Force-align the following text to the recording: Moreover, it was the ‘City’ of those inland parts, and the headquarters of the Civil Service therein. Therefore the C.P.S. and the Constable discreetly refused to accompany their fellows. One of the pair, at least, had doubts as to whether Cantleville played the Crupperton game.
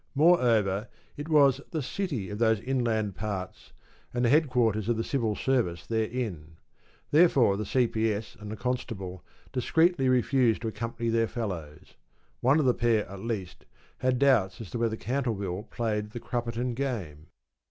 Moreover, 0.15 0.87
it 1.15 1.29
was 1.29 1.61
the 1.69 1.83
‘City’ 1.83 2.31
of 2.31 2.39
those 2.39 2.59
inland 2.61 3.13
parts, 3.13 3.71
and 4.15 4.25
the 4.25 4.29
headquarters 4.29 4.89
of 4.89 4.97
the 4.97 5.03
Civil 5.03 5.35
Service 5.35 5.85
therein. 5.85 6.57
Therefore 7.11 7.55
the 7.55 7.67
C.P.S. 7.67 8.35
and 8.39 8.51
the 8.51 8.57
Constable 8.57 9.23
discreetly 9.53 10.09
refused 10.09 10.63
to 10.63 10.69
accompany 10.69 11.09
their 11.09 11.27
fellows. 11.27 11.97
One 12.39 12.59
of 12.59 12.65
the 12.65 12.73
pair, 12.73 13.07
at 13.07 13.19
least, 13.19 13.67
had 13.99 14.17
doubts 14.17 14.59
as 14.59 14.71
to 14.71 14.79
whether 14.79 14.97
Cantleville 14.97 15.69
played 15.69 16.09
the 16.13 16.19
Crupperton 16.19 16.73
game. 16.73 17.27